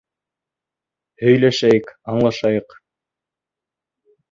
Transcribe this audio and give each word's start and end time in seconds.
Һөйләшәйек, 1.25 1.93
аңлашайыҡ. 2.15 2.77